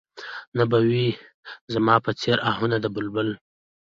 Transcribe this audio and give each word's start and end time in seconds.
نه 0.57 0.63
به 0.69 0.79
وي 0.87 1.05
زما 1.73 1.95
په 2.05 2.11
څېر 2.21 2.37
اهونه 2.51 2.77
د 2.81 2.85
بلبل 2.95 3.29